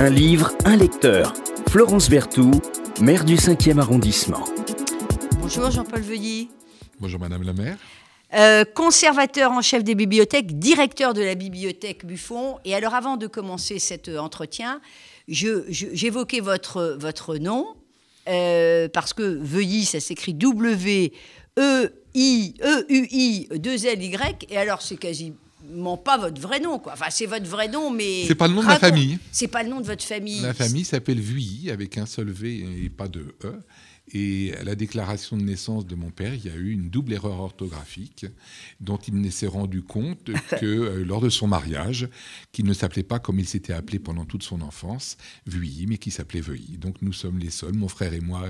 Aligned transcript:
Un 0.00 0.10
livre, 0.10 0.52
un 0.64 0.76
lecteur. 0.76 1.32
Florence 1.70 2.08
Berthoud, 2.08 2.62
maire 3.00 3.24
du 3.24 3.34
5e 3.34 3.80
arrondissement. 3.80 4.44
Bonjour 5.40 5.72
Jean-Paul 5.72 6.02
Veuilly. 6.02 6.50
Bonjour 7.00 7.18
Madame 7.18 7.42
la 7.42 7.52
maire. 7.52 7.76
Euh, 8.32 8.64
conservateur 8.64 9.50
en 9.50 9.60
chef 9.60 9.82
des 9.82 9.96
bibliothèques, 9.96 10.56
directeur 10.56 11.14
de 11.14 11.22
la 11.22 11.34
bibliothèque 11.34 12.06
Buffon. 12.06 12.60
Et 12.64 12.76
alors 12.76 12.94
avant 12.94 13.16
de 13.16 13.26
commencer 13.26 13.80
cet 13.80 14.06
euh, 14.06 14.18
entretien, 14.18 14.80
j'évoquais 15.26 16.38
votre, 16.38 16.96
votre 17.00 17.36
nom, 17.36 17.66
euh, 18.28 18.88
parce 18.88 19.12
que 19.12 19.24
Veuilly, 19.24 19.84
ça 19.84 19.98
s'écrit 19.98 20.32
W-E-I, 20.32 21.10
E-U-I, 22.62 23.48
2-L-Y, 23.50 24.46
et 24.48 24.58
alors 24.58 24.80
c'est 24.80 24.96
quasi 24.96 25.34
pas 26.04 26.18
votre 26.18 26.40
vrai 26.40 26.60
nom, 26.60 26.78
quoi. 26.78 26.92
Enfin, 26.92 27.06
c'est 27.10 27.26
votre 27.26 27.46
vrai 27.46 27.68
nom, 27.68 27.90
mais. 27.90 28.24
C'est 28.26 28.34
pas 28.34 28.48
le 28.48 28.54
nom 28.54 28.62
de 28.62 28.66
ma 28.66 28.78
famille. 28.78 29.18
C'est 29.32 29.48
pas 29.48 29.62
le 29.62 29.68
nom 29.68 29.80
de 29.80 29.86
votre 29.86 30.04
famille. 30.04 30.40
La 30.40 30.54
famille 30.54 30.84
s'appelle 30.84 31.20
Vuilly, 31.20 31.70
avec 31.70 31.98
un 31.98 32.06
seul 32.06 32.30
V 32.30 32.66
et 32.84 32.90
pas 32.90 33.08
de 33.08 33.34
E. 33.44 33.60
Et 34.12 34.54
à 34.58 34.64
la 34.64 34.74
déclaration 34.74 35.36
de 35.36 35.42
naissance 35.42 35.86
de 35.86 35.94
mon 35.94 36.10
père, 36.10 36.32
il 36.34 36.44
y 36.44 36.48
a 36.48 36.56
eu 36.56 36.70
une 36.70 36.88
double 36.88 37.12
erreur 37.12 37.40
orthographique 37.40 38.26
dont 38.80 38.96
il 38.96 39.20
ne 39.20 39.30
s'est 39.30 39.46
rendu 39.46 39.82
compte 39.82 40.30
que 40.60 40.66
euh, 40.66 41.04
lors 41.04 41.20
de 41.20 41.28
son 41.28 41.46
mariage, 41.46 42.08
qu'il 42.52 42.64
ne 42.64 42.72
s'appelait 42.72 43.02
pas 43.02 43.18
comme 43.18 43.38
il 43.38 43.46
s'était 43.46 43.72
appelé 43.72 43.98
pendant 43.98 44.24
toute 44.24 44.42
son 44.42 44.60
enfance, 44.62 45.16
Vuilly, 45.46 45.86
mais 45.86 45.98
qui 45.98 46.10
s'appelait 46.10 46.40
Veuilly. 46.40 46.78
Donc 46.78 46.96
nous 47.02 47.12
sommes 47.12 47.38
les 47.38 47.50
seuls, 47.50 47.74
mon 47.74 47.88
frère 47.88 48.14
et 48.14 48.20
moi 48.20 48.44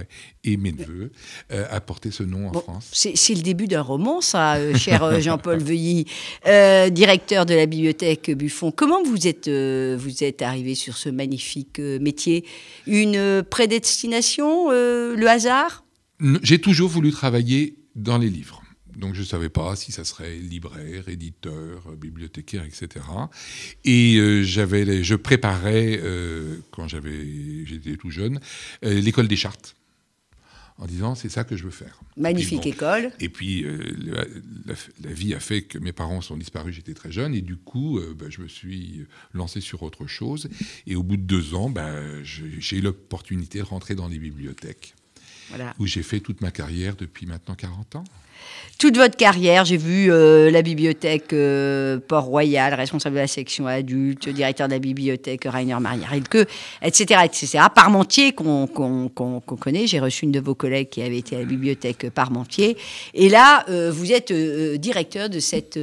et 0.44 0.56
mes 0.56 0.72
neveux, 0.72 1.10
euh, 1.52 1.66
à 1.70 1.80
porter 1.80 2.10
ce 2.10 2.22
nom 2.22 2.48
en 2.48 2.52
France. 2.52 2.90
C'est 2.92 3.34
le 3.34 3.42
début 3.42 3.66
d'un 3.66 3.82
roman, 3.82 4.20
ça, 4.20 4.56
euh, 4.56 4.74
cher 4.76 5.20
Jean-Paul 5.20 5.58
Veuilly, 5.58 6.06
directeur 6.44 7.46
de 7.46 7.54
la 7.54 7.66
bibliothèque 7.66 8.30
Buffon. 8.30 8.70
Comment 8.70 9.02
vous 9.02 9.26
êtes, 9.26 9.48
vous 9.48 10.24
êtes 10.24 10.42
arrivé 10.42 10.74
sur 10.74 10.96
ce 10.96 11.08
magnifique 11.08 11.78
métier? 11.78 12.44
Une 12.86 13.42
prédestination, 13.42 14.70
le 14.70 15.26
hasard? 15.26 15.47
J'ai 16.42 16.60
toujours 16.60 16.88
voulu 16.88 17.10
travailler 17.10 17.76
dans 17.94 18.18
les 18.18 18.30
livres. 18.30 18.62
Donc 18.98 19.14
je 19.14 19.20
ne 19.20 19.26
savais 19.26 19.48
pas 19.48 19.76
si 19.76 19.92
ça 19.92 20.04
serait 20.04 20.36
libraire, 20.36 21.08
éditeur, 21.08 21.92
bibliothécaire, 21.96 22.64
etc. 22.64 23.04
Et 23.84 24.16
euh, 24.16 24.42
j'avais, 24.42 25.04
je 25.04 25.14
préparais, 25.14 26.00
euh, 26.02 26.56
quand 26.72 26.88
j'avais, 26.88 27.64
j'étais 27.64 27.96
tout 27.96 28.10
jeune, 28.10 28.40
euh, 28.84 29.00
l'école 29.00 29.28
des 29.28 29.36
chartes 29.36 29.76
en 30.78 30.86
disant 30.86 31.14
c'est 31.14 31.28
ça 31.28 31.44
que 31.44 31.56
je 31.56 31.64
veux 31.64 31.70
faire. 31.70 32.00
Magnifique 32.16 32.66
école. 32.66 33.12
Et 33.20 33.28
puis 33.28 33.64
la, 34.06 35.12
vie 35.12 35.34
a 35.34 35.40
fait 35.40 35.62
que 35.62 35.78
mes 35.78 35.92
parents 35.92 36.20
sont 36.20 36.36
disparus, 36.36 36.74
j'étais 36.74 36.94
très 36.94 37.10
jeune, 37.10 37.34
et 37.34 37.40
du 37.40 37.56
coup 37.56 38.00
ben, 38.16 38.30
je 38.30 38.40
me 38.40 38.46
suis 38.46 39.04
lancé 39.32 39.60
sur 39.60 39.82
autre 39.82 40.06
chose. 40.06 40.48
Et 40.86 40.94
au 40.94 41.02
bout 41.02 41.16
de 41.16 41.22
deux 41.22 41.54
ans, 41.54 41.68
ben, 41.68 42.22
j'ai 42.22 42.76
eu 42.76 42.80
l'opportunité 42.80 43.58
de 43.58 43.64
rentrer 43.64 43.96
dans 43.96 44.06
les 44.06 44.20
bibliothèques 44.20 44.94
où 45.78 45.86
j'ai 45.86 46.02
fait 46.02 46.20
toute 46.20 46.40
ma 46.40 46.50
carrière 46.50 46.94
depuis 46.96 47.26
maintenant 47.26 47.54
40 47.54 47.96
ans. 47.96 48.04
Toute 48.78 48.96
votre 48.96 49.16
carrière, 49.16 49.64
j'ai 49.64 49.76
vu 49.76 50.12
euh, 50.12 50.52
la 50.52 50.62
bibliothèque 50.62 51.32
euh, 51.32 51.98
Port-Royal, 51.98 52.72
responsable 52.74 53.16
de 53.16 53.20
la 53.22 53.26
section 53.26 53.66
adulte, 53.66 54.28
directeur 54.28 54.68
de 54.68 54.74
la 54.74 54.78
bibliothèque 54.78 55.42
Rainer 55.46 55.80
Maria 55.80 56.06
Rilke, 56.06 56.48
etc., 56.80 57.22
etc. 57.24 57.64
Parmentier, 57.74 58.32
qu'on 58.32 58.68
connaît, 59.60 59.88
j'ai 59.88 59.98
reçu 59.98 60.26
une 60.26 60.32
de 60.32 60.38
vos 60.38 60.54
collègues 60.54 60.90
qui 60.90 61.02
avait 61.02 61.18
été 61.18 61.34
à 61.34 61.40
la 61.40 61.44
bibliothèque 61.44 62.10
Parmentier. 62.10 62.76
Et 63.14 63.28
là, 63.28 63.64
euh, 63.68 63.90
vous 63.90 64.12
êtes 64.12 64.32
directeur 64.32 65.28
de 65.28 65.40
cette 65.40 65.80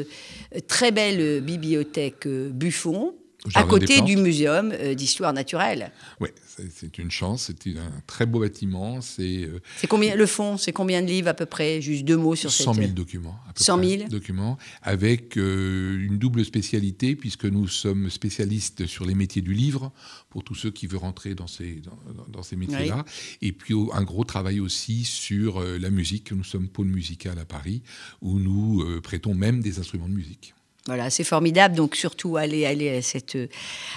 très 0.67 0.91
belle 0.91 1.41
bibliothèque 1.41 2.27
Buffon, 2.27 3.13
à 3.53 3.63
côté 3.63 4.01
du 4.01 4.17
muséum 4.17 4.73
d'histoire 4.95 5.33
naturelle. 5.33 5.91
Oui, 6.19 6.29
c'est 6.71 6.97
une 6.97 7.11
chance. 7.11 7.51
C'est 7.63 7.77
un 7.77 7.91
très 8.07 8.25
beau 8.25 8.39
bâtiment. 8.39 9.01
C'est 9.01 9.43
euh, 9.43 9.59
combien 9.89 10.15
le 10.15 10.25
fond 10.25 10.57
C'est 10.57 10.71
combien 10.71 11.01
de 11.01 11.07
livres 11.07 11.27
à 11.27 11.33
peu 11.33 11.45
près? 11.45 11.81
Juste 11.81 12.05
deux 12.05 12.17
mots 12.17 12.35
sur 12.35 12.51
100 12.51 12.73
000 12.73 12.87
documents. 12.89 13.37
100 13.55 13.83
000 13.83 14.09
documents 14.09 14.57
avec 14.81 15.37
euh, 15.37 15.97
une 15.99 16.17
double 16.17 16.45
spécialité 16.45 17.15
puisque 17.15 17.45
nous 17.45 17.67
sommes 17.67 18.09
spécialistes 18.09 18.85
sur 18.85 19.05
les 19.05 19.15
métiers 19.15 19.41
du 19.41 19.53
livre 19.53 19.91
pour 20.29 20.43
tous 20.43 20.55
ceux 20.55 20.71
qui 20.71 20.87
veulent 20.87 20.99
rentrer 20.99 21.35
dans 21.35 21.47
ces 21.47 21.81
dans, 22.29 22.43
ces 22.43 22.55
métiers-là. 22.55 23.05
Et 23.41 23.51
puis 23.51 23.73
un 23.93 24.03
gros 24.03 24.23
travail 24.23 24.59
aussi 24.59 25.03
sur 25.03 25.59
euh, 25.61 25.77
la 25.77 25.89
musique. 25.89 26.31
Nous 26.31 26.43
sommes 26.43 26.69
pôle 26.69 26.87
musical 26.87 27.37
à 27.39 27.45
Paris 27.45 27.81
où 28.21 28.39
nous 28.39 28.83
prêtons 29.01 29.33
même 29.33 29.61
des 29.61 29.79
instruments 29.79 30.09
de 30.09 30.13
musique. 30.13 30.53
Voilà, 30.87 31.09
c'est 31.09 31.23
formidable. 31.23 31.75
Donc 31.75 31.95
surtout 31.95 32.37
aller 32.37 32.65
aller 32.65 32.97
à 32.97 33.01
cette 33.01 33.37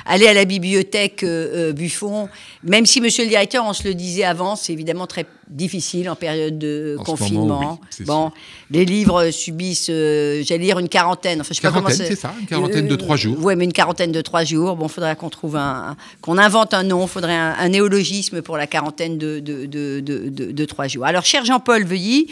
aller 0.06 0.26
à 0.26 0.32
la 0.32 0.47
bibliothèque 0.47 1.22
euh, 1.22 1.69
euh, 1.69 1.72
Buffon. 1.72 2.31
Même 2.62 2.87
si 2.87 3.03
Monsieur 3.03 3.25
le 3.25 3.28
directeur, 3.28 3.66
on 3.66 3.75
se 3.75 3.84
le 3.87 3.93
disait 3.93 4.25
avant, 4.25 4.56
c'est 4.56 4.72
évidemment 4.72 5.06
très 5.06 5.27
difficile 5.50 6.09
en 6.09 6.16
période 6.16 6.59
de 6.59 6.97
confinement. 7.04 7.81
bon, 8.00 8.31
les 8.70 8.84
livres 8.84 9.31
subissent, 9.31 9.88
euh, 9.91 10.42
j'allais 10.44 10.64
dire 10.64 10.78
une 10.78 10.88
quarantaine. 10.88 11.41
Enfin, 11.41 11.50
je 11.50 11.60
sais 11.60 11.62
pas 11.62 11.72
comment 11.72 11.88
c'est. 11.91 12.14
ça, 12.14 12.34
une 12.41 12.47
quarantaine 12.47 12.88
de 12.88 12.97
trois 12.97 13.16
jours. 13.16 13.36
Oui, 13.41 13.56
mais 13.56 13.64
une 13.64 13.72
quarantaine 13.72 14.12
de 14.12 14.20
trois 14.20 14.44
jours. 14.44 14.76
Bon, 14.76 14.88
faudrait 14.88 15.16
qu'on 15.16 15.31
trouve 15.31 15.56
un, 15.56 15.97
qu'on 16.20 16.38
invente 16.38 16.75
un 16.75 16.82
nom. 16.82 17.06
Faudrait 17.06 17.34
un, 17.34 17.69
néologisme 17.69 18.42
pour 18.42 18.56
la 18.56 18.66
quarantaine 18.66 19.19
de 19.19 19.41
de, 19.41 19.66
de, 19.66 20.00
de, 20.00 20.53
de, 20.53 20.64
trois 20.64 20.88
jours. 20.88 21.04
Alors, 21.04 21.25
cher 21.25 21.44
Jean-Paul 21.44 21.84
Veuilly, 21.84 22.28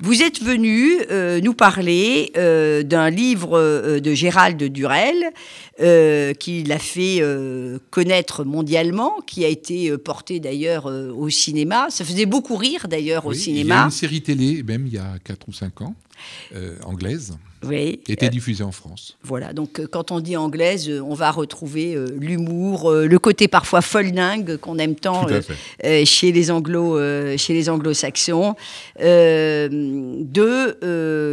vous 0.00 0.22
êtes 0.22 0.42
venu 0.42 0.98
nous 1.42 1.54
parler 1.54 2.32
d'un 2.84 3.10
livre 3.10 3.98
de 3.98 4.14
Gérald 4.14 4.62
Durel, 4.62 5.32
euh, 5.80 6.34
qui 6.34 6.64
l'a 6.64 6.80
fait 6.80 7.18
euh, 7.20 7.78
connaître 7.90 8.42
mondialement, 8.42 9.20
qui 9.28 9.44
a 9.44 9.48
été 9.48 9.90
euh, 9.90 9.96
porté 9.96 10.40
d'ailleurs 10.40 10.86
au 10.86 11.30
cinéma. 11.30 11.86
Ça 11.90 12.04
faisait 12.04 12.26
beaucoup 12.26 12.56
d'ailleurs 12.88 13.26
au 13.26 13.32
cinéma. 13.32 13.74
Il 13.74 13.78
y 13.78 13.80
a 13.80 13.84
une 13.84 13.90
série 13.90 14.22
télé, 14.22 14.62
même 14.62 14.86
il 14.86 14.94
y 14.94 14.98
a 14.98 15.14
4 15.24 15.48
ou 15.48 15.52
5 15.52 15.82
ans, 15.82 15.94
anglaise. 16.84 17.36
Oui. 17.64 18.00
Qui 18.04 18.12
était 18.12 18.28
diffusée 18.28 18.62
en 18.62 18.70
France. 18.70 19.16
Voilà, 19.24 19.52
donc 19.52 19.84
quand 19.90 20.12
on 20.12 20.20
dit 20.20 20.36
anglaise, 20.36 20.88
on 21.04 21.14
va 21.14 21.32
retrouver 21.32 21.96
l'humour, 22.16 22.92
le 22.92 23.18
côté 23.18 23.48
parfois 23.48 23.82
folding 23.82 24.58
qu'on 24.58 24.78
aime 24.78 24.94
tant 24.94 25.26
chez 26.04 26.32
les 26.32 26.50
anglo, 26.52 26.98
chez 27.36 27.54
les 27.54 27.68
anglo-saxons, 27.68 28.54
de 29.00 30.76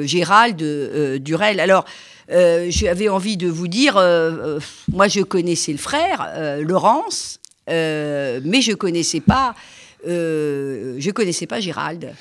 Gérald 0.06 1.22
Durel. 1.22 1.60
Alors, 1.60 1.86
euh, 2.32 2.68
j'avais 2.70 3.10
envie 3.10 3.38
de 3.38 3.48
vous 3.48 3.68
dire, 3.68 3.98
euh, 3.98 4.32
euh, 4.58 4.60
moi 4.92 5.08
je 5.08 5.22
connaissais 5.22 5.72
le 5.72 5.78
frère, 5.78 6.28
Laurence, 6.62 7.40
mais 7.68 8.62
je 8.62 8.74
connaissais 8.74 9.22
pas. 9.22 9.56
Je 10.04 11.12
connaissais 11.12 11.48
pas 11.48 11.60
Gérald. 11.60 12.14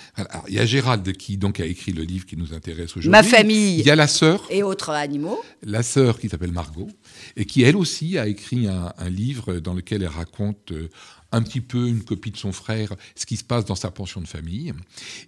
il 0.49 0.55
y 0.55 0.59
a 0.59 0.67
Gérald 0.67 1.11
qui 1.17 1.37
donc 1.37 1.61
a 1.61 1.67
écrit 1.67 1.93
le 1.93 2.03
livre 2.03 2.27
qui 2.27 2.37
nous 2.37 2.53
intéresse 2.53 2.91
aujourd'hui. 2.97 3.11
Ma 3.11 3.23
famille. 3.23 3.81
Il 3.81 3.87
y 3.87 3.91
a 3.91 3.97
la 3.97 4.09
sœur. 4.09 4.47
Et 4.51 4.63
autres 4.63 4.91
animaux. 4.91 5.41
La 5.63 5.83
sœur 5.83 6.19
qui 6.19 6.29
s'appelle 6.29 6.53
Margot 6.53 6.89
et 7.37 7.45
qui 7.45 7.63
elle 7.63 7.77
aussi 7.77 8.19
a 8.19 8.27
écrit 8.27 8.69
un, 8.69 8.93
un 8.97 9.11
livre 9.11 9.55
dans 9.55 9.75
lequel 9.75 10.03
elle 10.03 10.09
raconte 10.09 10.73
un 11.35 11.43
petit 11.43 11.61
peu 11.61 11.89
une 11.89 12.05
copie 12.05 12.31
de 12.31 12.37
son 12.37 12.53
frère, 12.53 12.95
ce 13.17 13.27
qui 13.27 13.37
se 13.37 13.43
passe 13.43 13.65
dans 13.65 13.75
sa 13.75 13.91
pension 13.91 14.21
de 14.21 14.29
famille. 14.29 14.73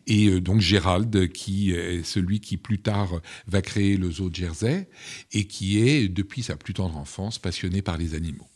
Et 0.06 0.28
euh, 0.28 0.40
donc 0.40 0.60
Gérald, 0.60 1.32
qui 1.32 1.72
est 1.72 2.04
celui 2.04 2.40
qui 2.40 2.56
plus 2.56 2.78
tard 2.78 3.20
va 3.48 3.60
créer 3.60 3.96
le 3.96 4.10
zoo 4.10 4.30
de 4.30 4.34
Jersey 4.36 4.88
et 5.32 5.46
qui 5.46 5.80
est, 5.80 6.08
depuis 6.08 6.44
sa 6.44 6.56
plus 6.56 6.74
tendre 6.74 6.96
enfance, 6.96 7.38
passionné 7.38 7.82
par 7.82 7.98
les 7.98 8.14
animaux. 8.14 8.46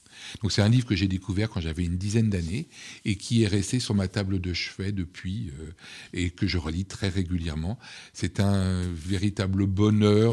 Donc 0.43 0.53
c'est 0.53 0.63
un 0.63 0.69
livre 0.69 0.87
que 0.87 0.97
j'ai 0.97 1.09
découvert 1.09 1.49
quand 1.51 1.61
j'avais 1.61 1.85
une 1.85 1.97
dizaine 1.97 2.31
d'années 2.31 2.69
et 3.05 3.17
qui 3.17 3.43
est 3.43 3.47
resté 3.47 3.81
sur 3.81 3.95
ma 3.95 4.09
table 4.09 4.41
de 4.41 4.53
chevet 4.53 4.93
depuis 4.93 5.53
euh, 5.61 5.73
et 6.15 6.31
que 6.31 6.47
je 6.47 6.59
relis 6.59 6.85
très 6.85 7.09
régulièrement. 7.09 7.79
C'est 8.13 8.41
un 8.41 8.83
véritable 8.95 9.67
bonheur 9.67 10.33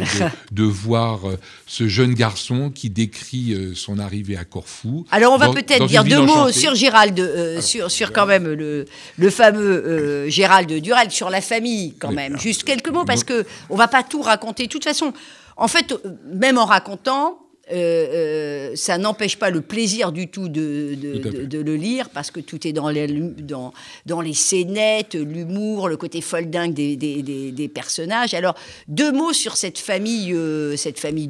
de, 0.51 0.63
voir 0.63 1.27
euh, 1.29 1.37
ce 1.65 1.87
jeune 1.87 2.13
garçon 2.13 2.69
qui 2.69 2.89
décrit 2.89 3.53
euh, 3.53 3.73
son 3.75 3.99
arrivée 3.99 4.37
à 4.37 4.45
Corfou. 4.45 5.05
Alors 5.11 5.33
on 5.33 5.37
va 5.37 5.49
peut-être 5.49 5.87
dire 5.87 6.03
deux 6.03 6.21
mots 6.21 6.51
sur 6.51 6.75
Gérald, 6.75 7.61
sur, 7.61 7.91
sur 7.91 8.13
quand 8.13 8.25
même 8.25 8.47
le, 8.47 8.85
le 9.17 9.29
fameux 9.29 10.29
Gérald 10.29 10.71
Durel, 10.71 11.11
sur 11.11 11.29
la 11.29 11.41
famille 11.41 11.95
quand 11.99 12.11
même. 12.11 12.39
Juste 12.39 12.63
quelques 12.63 12.89
mots 12.89 13.05
parce 13.05 13.23
que 13.23 13.45
on 13.69 13.75
va 13.75 13.87
pas 13.87 14.03
tout 14.03 14.21
raconter. 14.21 14.67
De 14.67 14.71
toute 14.71 14.83
façon, 14.83 15.13
en 15.55 15.67
fait, 15.67 15.93
même 16.33 16.57
en 16.57 16.65
racontant, 16.65 17.39
euh, 17.71 17.75
euh, 17.75 18.75
ça 18.75 18.97
n'empêche 18.97 19.37
pas 19.37 19.49
le 19.49 19.61
plaisir 19.61 20.11
du 20.13 20.29
tout 20.29 20.47
de, 20.47 20.95
de, 20.95 21.59
le 21.59 21.75
lire, 21.75 22.09
parce 22.09 22.31
que 22.31 22.39
tout 22.39 22.65
est 22.65 22.71
dans 22.71 22.89
les, 22.89 23.07
dans, 23.07 23.73
dans 24.05 24.21
les 24.21 24.33
scénettes, 24.33 25.15
l'humour, 25.15 25.89
le 25.89 25.97
côté 25.97 26.21
folding 26.21 26.73
des, 26.73 26.95
des, 26.95 27.21
des, 27.51 27.67
personnages. 27.67 28.33
Alors, 28.33 28.55
deux 28.87 29.11
mots 29.11 29.33
sur 29.33 29.57
cette 29.57 29.79
famille, 29.79 30.33
euh, 30.33 30.77
cette 30.77 30.99
famille 30.99 31.29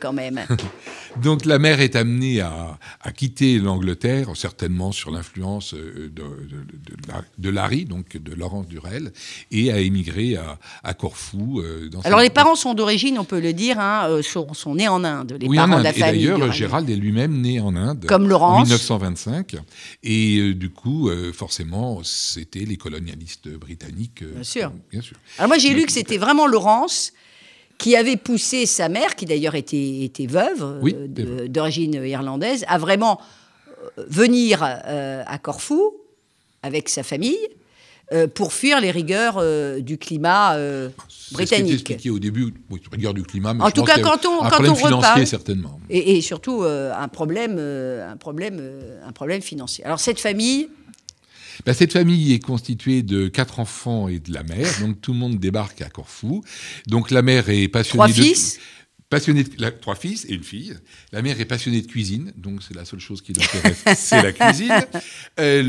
quand 0.00 0.12
même. 0.12 0.40
Donc, 1.22 1.44
la 1.44 1.58
mère 1.58 1.80
est 1.80 1.96
amenée 1.96 2.40
à, 2.40 2.78
à 3.02 3.12
quitter 3.12 3.58
l'Angleterre, 3.58 4.28
certainement 4.34 4.92
sur 4.92 5.10
l'influence 5.10 5.74
de, 5.74 6.10
de, 7.38 7.50
Larry, 7.50 7.84
donc 7.84 8.16
de 8.16 8.34
Laurence 8.34 8.66
Durel, 8.66 9.12
et 9.50 9.70
à 9.70 9.80
émigrer 9.80 10.36
à, 10.36 10.58
à 10.82 10.94
Corfou. 10.94 11.62
Alors, 12.04 12.20
les 12.20 12.30
parents 12.30 12.54
sont 12.54 12.72
d'origine, 12.72 13.18
on 13.18 13.24
peut 13.24 13.40
le 13.40 13.52
dire, 13.52 13.78
hein, 13.78 14.20
sont, 14.22 14.54
sont, 14.54 14.76
nés 14.76 14.88
en 14.88 15.04
Inde. 15.04 15.36
Les 15.38 15.54
parents 15.54 15.71
parents 15.72 15.78
de 15.80 15.84
la 15.84 15.92
famille. 15.92 16.24
Et 16.24 16.28
d'ailleurs, 16.28 16.52
Gérald 16.52 16.88
est 16.88 16.96
lui-même 16.96 17.40
né 17.40 17.60
en 17.60 17.74
Inde. 17.76 18.06
Comme 18.06 18.28
Laurence. 18.28 18.60
En 18.60 18.62
1925. 18.62 19.56
Et 20.02 20.38
euh, 20.38 20.54
du 20.54 20.70
coup, 20.70 21.08
euh, 21.08 21.32
forcément, 21.32 22.00
c'était 22.04 22.64
les 22.64 22.76
colonialistes 22.76 23.48
britanniques. 23.48 24.24
bien 24.24 24.42
sûr. 24.42 24.72
Bien 24.90 25.00
sûr. 25.00 25.16
Alors 25.38 25.48
moi, 25.48 25.58
j'ai 25.58 25.74
lu 25.74 25.84
que 25.84 25.92
c'était 25.92 26.18
vraiment 26.18 26.46
Laurence 26.46 27.12
qui 27.78 27.96
avait 27.96 28.16
poussé 28.16 28.66
sa 28.66 28.88
mère, 28.88 29.16
qui 29.16 29.26
d'ailleurs 29.26 29.56
était, 29.56 30.04
était 30.04 30.26
veuve, 30.26 30.80
d'origine 31.48 31.94
irlandaise, 31.94 32.64
à 32.68 32.78
vraiment 32.78 33.20
venir 33.96 34.62
à 34.62 35.38
Corfou 35.38 35.92
avec 36.62 36.88
sa 36.88 37.02
famille 37.02 37.38
euh, 38.12 38.26
pour 38.26 38.52
fuir 38.52 38.80
les 38.80 38.90
rigueurs 38.90 39.36
euh, 39.38 39.80
du 39.80 39.96
climat 39.96 40.54
euh, 40.54 40.90
britannique. 41.30 41.68
C'est 41.68 41.74
expliqué 41.74 42.10
au 42.10 42.18
début, 42.18 42.52
oui, 42.70 42.80
rigueur 42.90 43.14
du 43.14 43.22
climat, 43.22 43.54
mais 43.54 43.64
en 43.64 43.70
tout 43.70 43.84
cas, 43.84 44.00
quand 44.00 44.26
on, 44.26 44.42
un 44.42 44.48
quand 44.48 44.56
problème 44.56 44.72
on 44.72 44.76
financier 44.76 45.26
certainement. 45.26 45.80
Et, 45.88 46.16
et 46.16 46.20
surtout 46.20 46.62
un 46.62 47.08
problème, 47.08 47.58
un 47.58 48.16
problème, 48.16 48.60
un 49.06 49.12
problème 49.12 49.40
financier. 49.40 49.84
Alors 49.84 50.00
cette 50.00 50.20
famille. 50.20 50.68
Ben, 51.66 51.74
cette 51.74 51.92
famille 51.92 52.32
est 52.32 52.38
constituée 52.38 53.02
de 53.02 53.28
quatre 53.28 53.60
enfants 53.60 54.08
et 54.08 54.18
de 54.18 54.32
la 54.32 54.42
mère, 54.42 54.68
donc 54.80 55.00
tout 55.00 55.12
le 55.12 55.18
monde 55.18 55.38
débarque 55.38 55.80
à 55.82 55.88
Corfou. 55.88 56.42
Donc 56.86 57.10
la 57.10 57.22
mère 57.22 57.50
est 57.50 57.68
passionnée 57.68 57.98
Trois 57.98 58.08
de 58.08 58.12
fils 58.12 58.58
Passionné 59.12 59.44
de, 59.44 59.68
trois 59.68 59.94
fils 59.94 60.24
et 60.24 60.32
une 60.32 60.42
fille. 60.42 60.74
La 61.12 61.20
mère 61.20 61.38
est 61.38 61.44
passionnée 61.44 61.82
de 61.82 61.86
cuisine, 61.86 62.32
donc 62.34 62.62
c'est 62.62 62.74
la 62.74 62.86
seule 62.86 62.98
chose 62.98 63.20
qui 63.20 63.34
l'intéresse, 63.34 63.84
c'est 63.94 64.22
la 64.22 64.32
cuisine. 64.32 64.72
Euh, 65.38 65.62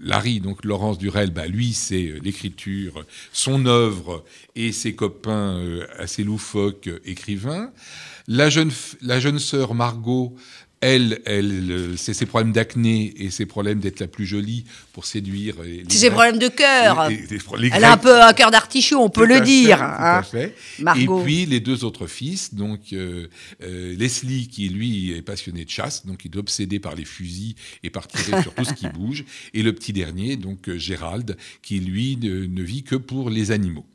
Larry, 0.00 0.40
donc 0.40 0.64
Laurence 0.64 0.96
Durel, 0.96 1.30
bah, 1.30 1.46
lui, 1.46 1.74
c'est 1.74 2.06
euh, 2.06 2.20
l'écriture, 2.22 3.04
son 3.34 3.66
œuvre 3.66 4.24
et 4.56 4.72
ses 4.72 4.94
copains 4.94 5.58
euh, 5.58 5.86
assez 5.98 6.24
loufoques 6.24 6.88
écrivains. 7.04 7.70
La 8.28 8.48
jeune, 8.48 8.70
la 9.02 9.20
jeune 9.20 9.38
sœur 9.38 9.74
Margot, 9.74 10.34
elle, 10.84 11.22
elle 11.24 11.70
euh, 11.70 11.96
c'est 11.96 12.12
ses 12.12 12.26
problèmes 12.26 12.52
d'acné 12.52 13.14
et 13.16 13.30
ses 13.30 13.46
problèmes 13.46 13.80
d'être 13.80 14.00
la 14.00 14.06
plus 14.06 14.26
jolie 14.26 14.64
pour 14.92 15.06
séduire. 15.06 15.56
C'est 15.88 15.96
ses 15.96 16.10
problèmes 16.10 16.38
de 16.38 16.48
cœur. 16.48 17.08
elle 17.08 17.84
a 17.84 17.92
un 17.92 17.96
peu 17.96 18.22
un 18.22 18.32
cœur 18.34 18.50
d'artichaut, 18.50 18.98
on 18.98 19.08
peut 19.08 19.24
le 19.24 19.40
dire. 19.40 19.82
Hein. 19.82 20.22
fait. 20.22 20.54
Et 20.96 21.06
puis 21.24 21.46
les 21.46 21.60
deux 21.60 21.84
autres 21.84 22.06
fils, 22.06 22.54
donc 22.54 22.80
euh, 22.92 23.28
euh, 23.62 23.96
Leslie 23.96 24.48
qui 24.48 24.68
lui 24.68 25.12
est 25.12 25.22
passionné 25.22 25.64
de 25.64 25.70
chasse, 25.70 26.04
donc 26.04 26.26
il 26.26 26.34
est 26.34 26.38
obsédé 26.38 26.78
par 26.80 26.94
les 26.94 27.06
fusils 27.06 27.54
et 27.82 27.88
par 27.88 28.06
tirer 28.06 28.42
sur 28.42 28.52
tout 28.54 28.64
ce 28.64 28.74
qui 28.74 28.86
bouge, 28.94 29.24
et 29.54 29.62
le 29.62 29.72
petit 29.72 29.94
dernier, 29.94 30.36
donc 30.36 30.70
Gérald, 30.76 31.38
qui 31.62 31.80
lui 31.80 32.18
ne 32.20 32.62
vit 32.62 32.82
que 32.82 32.96
pour 32.96 33.30
les 33.30 33.52
animaux. 33.52 33.86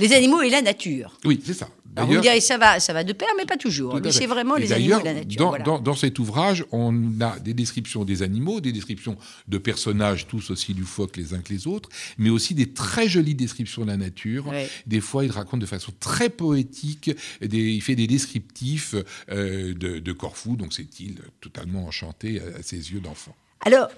Les 0.00 0.12
animaux 0.12 0.42
et 0.42 0.50
la 0.50 0.62
nature. 0.62 1.18
Oui, 1.24 1.40
c'est 1.44 1.54
ça. 1.54 1.68
Alors 1.96 2.08
vous 2.08 2.14
me 2.14 2.20
direz, 2.20 2.40
ça 2.40 2.56
va, 2.56 2.78
ça 2.78 2.92
va 2.92 3.04
de 3.04 3.12
pair, 3.12 3.28
mais 3.36 3.44
pas 3.44 3.56
toujours. 3.56 4.00
Mais 4.00 4.12
c'est 4.12 4.26
vraiment 4.26 4.56
les 4.56 4.72
animaux 4.72 5.00
et 5.00 5.04
la 5.04 5.14
nature. 5.14 5.58
Dans, 5.64 5.80
dans, 5.80 5.94
cet 5.94 6.18
ouvrage, 6.18 6.64
on 6.70 7.20
a 7.20 7.38
des 7.40 7.54
descriptions 7.54 8.04
des 8.04 8.22
animaux, 8.22 8.60
des 8.60 8.72
descriptions 8.72 9.16
de 9.48 9.58
personnages, 9.58 10.26
tous 10.28 10.50
aussi 10.50 10.72
loufoques 10.72 11.16
les 11.16 11.34
uns 11.34 11.40
que 11.40 11.52
les 11.52 11.66
autres, 11.66 11.88
mais 12.18 12.30
aussi 12.30 12.54
des 12.54 12.72
très 12.72 13.08
jolies 13.08 13.34
descriptions 13.34 13.82
de 13.82 13.88
la 13.88 13.96
nature. 13.96 14.52
Des 14.86 15.00
fois, 15.00 15.24
il 15.24 15.30
raconte 15.30 15.60
de 15.60 15.66
façon 15.66 15.92
très 15.98 16.28
poétique, 16.28 17.10
il 17.40 17.82
fait 17.82 17.96
des 17.96 18.06
descriptifs 18.06 18.94
euh, 19.30 19.74
de, 19.74 20.12
Corfou, 20.12 20.56
donc 20.56 20.72
cette 20.72 21.00
île 21.00 21.20
totalement 21.40 21.86
enchantée 21.86 22.40
à 22.58 22.62
ses 22.62 22.92
yeux 22.92 23.00
d'enfant. 23.00 23.34
Alors, 23.64 23.88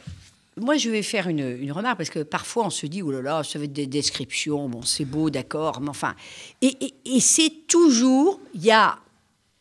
moi, 0.61 0.77
je 0.77 0.91
vais 0.91 1.03
faire 1.03 1.29
une, 1.29 1.73
remarque 1.73 1.99
parce 1.99 2.11
que 2.11 2.23
parfois 2.23 2.67
on 2.67 2.71
se 2.71 2.87
dit, 2.87 3.03
oh 3.03 3.11
là 3.11 3.23
là, 3.23 3.43
ça 3.43 3.59
va 3.59 3.65
être 3.65 3.73
des 3.73 3.87
descriptions, 3.87 4.69
bon, 4.69 4.83
c'est 4.83 5.07
beau, 5.07 5.31
d'accord, 5.31 5.81
mais 5.81 5.89
enfin. 5.89 6.15
Et, 6.61 6.77
c'est 7.21 7.67
toujours, 7.67 8.39
il 8.55 8.65
y 8.65 8.71
a 8.71 8.99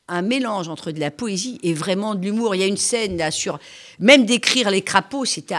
un 0.09 0.21
mélange 0.21 0.67
entre 0.67 0.91
de 0.91 0.99
la 0.99 1.09
poésie 1.09 1.57
et 1.63 1.73
vraiment 1.73 2.15
de 2.15 2.25
l'humour. 2.25 2.53
Il 2.53 2.59
y 2.59 2.63
a 2.65 2.67
une 2.67 2.75
scène 2.75 3.15
là 3.15 3.31
sur, 3.31 3.59
même 3.99 4.25
d'écrire 4.25 4.69
les 4.69 4.81
crapauds, 4.81 5.23
c'est 5.23 5.53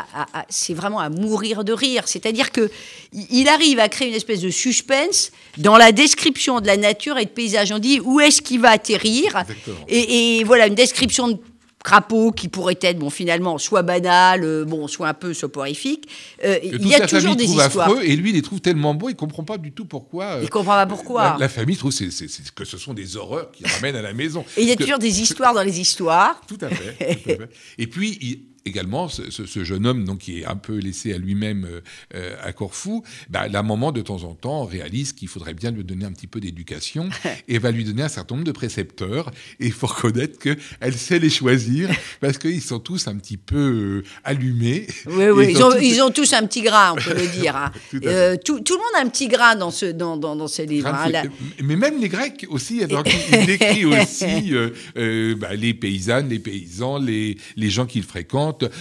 c'est 0.50 0.75
vraiment 0.75 0.99
à 0.99 1.08
mourir 1.08 1.64
de 1.64 1.73
rire. 1.73 2.06
C'est-à-dire 2.06 2.52
que 2.52 2.70
il 3.14 3.49
arrive 3.49 3.79
à 3.79 3.88
créer 3.88 4.08
une 4.08 4.14
espèce 4.14 4.43
de 4.43 4.50
suspense 4.50 5.32
dans 5.56 5.79
la 5.79 5.93
description 5.93 6.61
de 6.61 6.67
la 6.67 6.76
nature 6.76 7.17
et 7.17 7.25
de 7.25 7.31
paysage. 7.31 7.73
On 7.73 7.79
dit 7.79 8.00
où 8.00 8.20
est-ce 8.20 8.43
qu'il 8.43 8.61
va 8.61 8.73
atterrir? 8.73 9.43
Et, 9.88 10.40
et, 10.40 10.44
voilà 10.44 10.67
une 10.67 10.75
description 10.75 11.29
de 11.29 11.38
crapaud 11.82 12.32
qui 12.32 12.49
pourrait 12.49 12.79
être 12.81 12.99
bon 12.99 13.11
finalement 13.11 13.58
soit 13.58 13.82
banal 13.82 14.44
euh, 14.44 14.64
bon 14.64 14.88
soit 14.88 15.08
un 15.08 15.14
peu 15.14 15.34
soporifique 15.34 16.08
euh, 16.44 16.58
il 16.62 16.87
y 16.87 16.94
a 16.94 17.06
toujours 17.06 17.37
des 17.37 17.44
histoires. 17.44 17.88
affreux, 17.88 18.02
et 18.05 18.17
lui 18.17 18.31
il 18.31 18.34
les 18.34 18.43
trouve 18.43 18.61
tellement 18.61 18.94
beaux 18.94 19.08
il 19.08 19.17
comprend 19.17 19.44
pas 19.44 19.58
du 19.58 19.73
tout 19.73 19.84
pourquoi 19.84 20.25
euh, 20.25 20.40
il 20.43 20.50
comprend 20.50 20.73
pas 20.73 20.87
pourquoi. 20.87 21.37
la, 21.38 21.49
famille 21.49 21.76
trouve 21.76 21.93
que 21.93 22.64
ce 22.64 22.79
sont 22.79 22.94
des 22.94 23.17
horreurs 23.17 23.50
qui 23.52 23.64
ramènent 23.64 23.96
à 23.96 24.02
la 24.02 24.12
maison. 24.12 24.44
Et 24.56 24.62
il 24.62 24.69
y 24.69 24.73
a 24.73 24.76
toujours 24.76 24.99
des 24.99 25.20
histoires 25.20 25.55
dans 25.55 25.62
les 25.62 25.81
histoires. 25.81 26.40
Tout 26.46 26.58
à 26.61 26.69
fait, 26.69 27.14
tout 27.17 27.31
à 27.31 27.34
fait. 27.34 27.49
et 27.79 27.87
puis 27.87 28.19
il, 28.20 28.51
également, 28.64 29.08
ce, 29.08 29.64
jeune 29.64 29.86
homme 29.86 30.04
donc, 30.04 30.18
qui 30.18 30.40
est 30.40 30.44
un 30.44 30.56
peu 30.56 30.78
laissé 30.78 31.12
à 31.12 31.18
lui-même 31.18 31.64
euh, 31.64 31.80
euh, 32.14 32.36
à 32.42 32.52
Corfou, 32.52 33.02
bah, 33.28 33.48
la 33.48 33.62
maman, 33.62 33.92
de 33.92 34.00
temps 34.00 34.24
en 34.24 34.34
temps, 34.34 34.64
réalise 34.64 35.12
qu'il 35.12 35.28
faudrait 35.28 35.54
bien 35.54 35.70
lui 35.70 35.84
donner 35.84 36.04
un 36.04 36.12
petit 36.12 36.26
peu 36.26 36.40
d'éducation 36.40 37.08
et 37.48 37.58
va 37.58 37.70
lui 37.70 37.84
donner 37.84 38.02
un 38.02 38.08
certain 38.08 38.36
nombre 38.36 38.46
de 38.46 38.52
précepteurs. 38.52 39.30
Et 39.60 39.66
il 39.66 39.72
faut 39.72 39.86
reconnaître 39.86 40.38
qu'elle 40.38 40.94
sait 40.94 41.18
les 41.18 41.30
choisir 41.30 41.90
parce 42.20 42.38
qu'ils 42.38 42.62
sont 42.62 42.78
tous 42.78 43.08
un 43.08 43.16
petit 43.16 43.36
peu 43.36 44.02
euh, 44.04 44.08
allumés. 44.24 44.86
Oui, 45.06 45.26
oui, 45.30 45.46
ils, 45.50 45.62
ont, 45.62 45.76
ils, 45.78 46.02
ont, 46.02 46.10
tous 46.10 46.32
un 46.32 46.46
petit 46.46 46.62
gras, 46.62 46.92
on 46.92 46.96
peut 46.96 47.14
le 47.14 47.26
dire. 47.28 47.56
Hein. 47.56 47.72
tout, 48.44 48.60
tout, 48.60 48.74
le 48.74 48.78
monde 48.78 48.94
a 48.98 49.02
un 49.02 49.08
petit 49.08 49.28
gras 49.28 49.54
dans, 49.54 49.70
ce, 49.70 49.86
dans, 49.86 50.16
dans, 50.16 50.36
dans 50.36 50.48
ces 50.48 50.66
livres. 50.66 50.88
Hein, 50.88 51.24
mais 51.62 51.76
même 51.76 52.00
les 52.00 52.08
Grecs 52.08 52.46
aussi, 52.48 52.82
alors 52.82 53.04
il 53.32 53.46
décrit 53.46 53.84
aussi 53.84 54.52
bah, 54.94 55.54
les 55.54 55.74
paysannes, 55.74 56.28
les 56.28 56.38
paysans, 56.38 56.98
les, 56.98 57.36
les 57.56 57.70
gens 57.70 57.86
qu'ils 57.86 58.04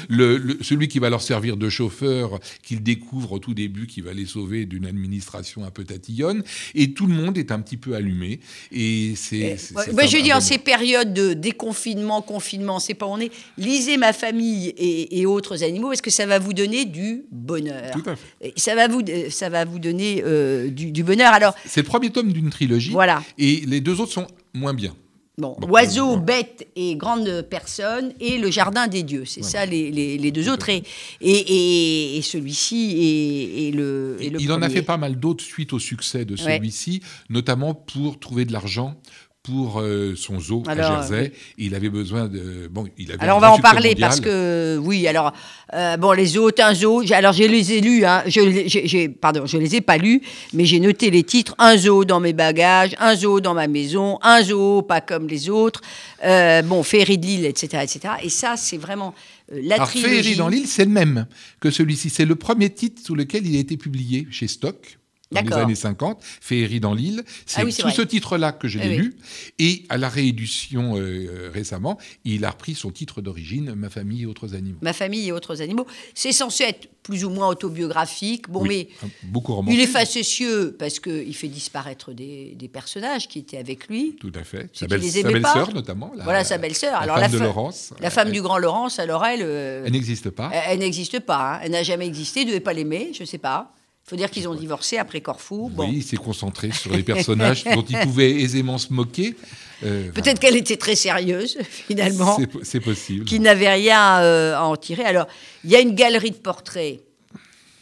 le, 0.10 0.58
celui 0.62 0.88
qui 0.88 1.00
va 1.00 1.10
leur 1.10 1.22
servir 1.22 1.58
de 1.58 1.70
chauffeur, 1.70 2.40
qu'ils 2.64 2.84
découvrent 2.84 3.34
au 3.34 3.40
tout 3.40 3.54
début, 3.54 3.88
qui 3.88 4.02
va 4.02 4.14
les 4.14 4.26
sauver 4.26 4.66
d'une 4.66 4.86
administration 4.86 5.64
un 5.64 5.72
peu 5.72 5.84
tatillonne, 5.84 6.44
et 6.76 6.94
tout 6.94 7.08
le 7.08 7.14
monde 7.14 7.38
est 7.38 7.52
un 7.52 7.60
petit 7.60 7.78
peu 7.78 7.96
allumé. 7.96 8.40
Et 8.72 9.14
c'est. 9.16 9.58
je 9.58 10.18
veux 10.18 10.24
dire, 10.24 10.38
en 10.38 10.42
ces 10.42 10.58
périodes 10.58 11.14
de 11.14 11.34
déconfinement, 11.34 12.22
confinement, 12.22 12.80
c'est 12.80 12.94
pas 12.94 13.06
où 13.06 13.12
on 13.12 13.20
est. 13.20 13.32
Lisez 13.58 13.98
ma 13.98 14.14
famille 14.14 14.74
et, 14.78 15.26
autres 15.26 15.64
animaux, 15.64 15.90
parce 15.90 16.02
que 16.02 16.10
ça 16.10 16.26
va 16.26 16.40
vous 16.40 16.54
donner 16.54 16.86
du 16.86 17.26
bonheur? 17.32 17.92
Tout 17.92 18.04
à 18.10 18.16
fait. 18.16 18.54
ça 18.56 18.76
va 18.76 18.88
vous, 18.88 19.02
ça 19.30 19.50
va 19.50 19.66
vous 19.66 19.80
donner 19.80 20.24
euh, 20.26 20.70
du, 20.70 20.92
du, 20.92 21.04
bonheur. 21.04 21.34
Alors. 21.34 21.56
C'est 21.66 21.82
le 21.82 21.88
premier 21.88 22.10
tome 22.10 22.34
d'une 22.34 22.50
trilogie. 22.50 22.92
Voilà. 22.92 23.24
Et 23.38 23.64
les 23.66 23.82
deux 23.82 24.00
autres 24.02 24.12
sont 24.12 24.28
moins 24.54 24.74
bien. 24.74 24.96
Bon, 25.42 25.58
oiseaux, 25.70 26.18
bêtes 26.18 26.68
et 26.76 26.96
grandes 26.96 27.42
personnes 27.50 28.14
et 28.20 28.38
le 28.38 28.52
jardin 28.52 28.88
des 28.88 29.02
dieux. 29.02 29.26
C'est 29.26 29.44
ça 29.44 29.66
les, 29.66 29.90
les, 29.92 30.32
deux 30.32 30.50
autres. 30.50 30.70
Et, 30.70 30.84
et, 31.22 32.22
celui-ci 32.22 33.68
est, 33.68 33.76
le, 33.76 34.18
Il 34.20 34.52
en 34.52 34.62
a 34.62 34.70
fait 34.70 34.84
pas 34.84 34.98
mal 34.98 35.20
d'autres 35.20 35.44
suite 35.44 35.74
au 35.74 35.80
succès 35.80 36.26
de 36.26 36.36
celui-ci, 36.36 37.02
notamment 37.30 37.74
pour 37.74 38.20
trouver 38.20 38.46
de 38.46 38.54
l'argent 38.54 38.96
pour 39.44 39.80
euh, 39.80 40.14
son 40.16 40.40
zoo 40.40 40.62
à 40.68 40.76
Jersey. 40.76 41.32
Il 41.58 41.74
avait 41.74 41.90
besoin 41.90 42.28
de. 42.28 42.68
Bon, 42.70 42.86
il 42.98 43.12
avait 43.12 43.24
alors 43.24 43.38
on 43.38 43.40
va 43.40 43.52
en 43.52 43.58
parler 43.58 43.96
parce 43.96 44.20
que 44.20 44.80
oui. 44.82 45.08
Alors 45.08 45.34
euh, 45.74 45.98
bon, 45.98 46.12
les 46.12 46.28
zoos, 46.28 46.52
un 46.60 46.74
zoo. 46.76 47.04
Alors 47.12 47.34
je 47.34 47.44
les 47.44 47.74
ai 47.74 47.82
lus. 47.82 48.06
Hein, 48.06 48.24
je, 48.28 48.64
j'ai, 48.68 49.10
pardon, 49.10 49.46
je 49.46 49.58
les 49.58 49.76
ai 49.76 49.82
pas 49.82 49.98
lus, 49.98 50.22
mais 50.54 50.66
j'ai 50.66 50.80
noté 50.80 51.10
les 51.10 51.24
titres. 51.24 51.56
Un 51.58 51.76
zoo 51.76 52.06
dans 52.06 52.20
mes 52.20 52.34
bagages, 52.34 52.96
un 53.00 53.16
zoo 53.16 53.40
dans 53.40 53.56
ma 53.56 53.68
maison, 53.68 54.20
un 54.22 54.44
zoo 54.44 54.84
pas 54.84 55.02
comme 55.02 55.28
les 55.28 55.50
autres. 55.50 55.82
Euh, 56.24 56.62
bon, 56.62 56.84
Féerie 56.84 57.18
de 57.18 57.26
l'île, 57.26 57.46
etc., 57.46 57.84
etc. 57.84 58.14
Et 58.22 58.30
ça, 58.30 58.56
c'est 58.58 58.78
vraiment 58.78 59.16
la 59.52 59.76
alors, 59.76 59.90
trilogie. 59.90 60.14
Féerie 60.14 60.36
dans 60.36 60.50
l'île, 60.50 60.68
c'est 60.68 60.86
le 60.86 60.92
même 60.92 61.26
que 61.60 61.72
celui-ci. 61.72 62.12
C'est 62.12 62.26
le 62.26 62.36
premier 62.36 62.70
titre 62.70 63.02
sous 63.04 63.16
lequel 63.16 63.48
il 63.48 63.56
a 63.56 63.60
été 63.60 63.76
publié 63.76 64.28
chez 64.30 64.48
Stock 64.48 65.00
dans 65.32 65.42
les 65.42 65.54
années 65.54 65.76
50, 65.76 66.20
Féerie 66.22 66.80
dans 66.80 66.94
l'île. 66.94 67.24
C'est 67.46 67.62
ah 67.62 67.72
sous 67.72 67.90
ce 67.90 68.02
titre-là 68.02 68.52
que 68.52 68.68
je 68.68 68.80
l'ai 68.80 68.98
lu. 68.98 69.16
Et 69.60 69.84
à 69.90 69.98
la 69.98 70.10
réédition 70.10 70.98
euh, 70.98 71.50
récemment, 71.54 71.98
il 72.26 72.46
a 72.46 72.52
repris 72.52 72.76
son 72.76 72.92
titre 72.92 73.22
d'origine, 73.22 73.74
Ma 73.76 73.90
famille 73.90 74.24
et 74.24 74.26
autres 74.26 74.56
animaux. 74.56 74.78
Ma 74.82 74.94
famille 74.94 75.28
et 75.28 75.32
autres 75.32 75.62
animaux. 75.62 75.88
C'est 76.14 76.32
censé 76.32 76.64
être 76.64 76.88
plus 77.04 77.26
ou 77.26 77.30
moins 77.30 77.48
autobiographique. 77.48 78.50
Bon, 78.50 78.64
mais 78.64 78.88
beaucoup 79.24 79.64
il 79.68 79.80
est 79.80 79.88
facétieux 79.88 80.76
parce 80.78 81.00
qu'il 81.00 81.36
fait 81.36 81.48
disparaître 81.48 82.14
des, 82.14 82.70
personnages 82.72 83.28
qui 83.28 83.40
étaient 83.40 83.58
avec 83.58 83.88
lui. 83.88 84.16
Tout 84.20 84.32
à 84.36 84.44
fait. 84.44 84.70
Sa 84.74 84.88
belle-sœur, 84.88 85.74
notamment. 85.74 86.12
voilà, 86.24 86.44
sa 86.44 86.58
belle-sœur. 86.58 86.96
Alors, 86.96 87.16
femme 87.16 87.32
la 87.32 87.38
de 87.38 87.44
Laurence. 87.44 87.94
La 88.00 88.10
femme 88.10 88.32
du 88.32 88.42
grand 88.42 88.58
Laurence, 88.58 89.00
alors 89.00 89.26
elle. 89.26 89.42
Euh, 89.44 89.84
elle 89.86 89.92
n'existe 89.92 90.30
pas. 90.30 90.52
Elle, 90.54 90.80
n'existe 90.80 91.20
pas. 91.20 91.56
Hein. 91.56 91.60
Elle 91.64 91.72
n'a 91.72 91.84
jamais 91.84 92.08
existé. 92.08 92.42
Ne 92.42 92.50
devait 92.50 92.60
pas 92.60 92.74
l'aimer, 92.74 93.12
je 93.14 93.22
ne 93.22 93.28
sais 93.28 93.38
pas. 93.38 93.74
Faut 94.12 94.18
dire 94.18 94.30
qu'ils 94.30 94.50
ont 94.50 94.56
divorcé 94.56 94.98
après 94.98 95.22
Corfou. 95.22 95.72
Bon. 95.74 95.86
Oui, 95.88 95.94
il 96.00 96.04
s'est 96.04 96.18
concentré 96.18 96.70
sur 96.74 96.92
les 96.92 97.02
personnages 97.02 97.64
dont 97.64 97.86
il 97.88 97.98
pouvait 98.00 98.42
aisément 98.42 98.78
se 98.78 98.92
moquer. 98.92 99.38
Euh, 99.86 100.12
Peut-être 100.12 100.38
qu'elle 100.38 100.58
était 100.58 100.76
très 100.76 100.96
sérieuse, 100.96 101.58
finalement. 101.70 102.38
C'est 102.62 102.82
possible. 102.82 103.24
Qu'il 103.24 103.42
n'avait 103.42 103.72
rien 103.72 104.20
euh, 104.20 104.54
à 104.54 104.64
en 104.64 104.76
tirer. 104.76 105.06
Alors, 105.06 105.28
il 105.64 105.70
y 105.70 105.78
a 105.78 105.80
une 105.80 105.96
galerie 105.96 106.32
de 106.32 106.36
portraits 106.36 107.00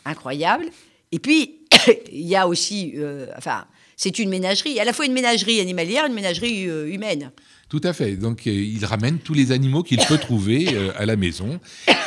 incroyable. 0.06 0.66
Et 1.12 1.18
puis, 1.18 1.62
il 2.12 2.28
y 2.28 2.36
a 2.36 2.48
aussi. 2.48 2.94
Euh, 2.98 3.26
enfin, 3.36 3.66
c'est 3.96 4.20
une 4.20 4.30
ménagerie, 4.30 4.80
à 4.80 4.86
la 4.86 4.94
fois 4.94 5.08
une 5.08 5.14
ménagerie 5.14 5.60
animalière 5.60 6.06
une 6.06 6.14
ménagerie 6.14 6.62
humaine. 6.62 7.32
Tout 7.70 7.82
à 7.84 7.94
fait. 7.94 8.16
Donc, 8.16 8.48
euh, 8.48 8.52
il 8.52 8.84
ramène 8.84 9.20
tous 9.20 9.36
les 9.36 9.52
animaux 9.52 9.84
qu'il 9.84 10.00
peut 10.08 10.18
trouver 10.18 10.74
euh, 10.74 10.92
à 10.98 11.06
la 11.06 11.16
maison. 11.16 11.60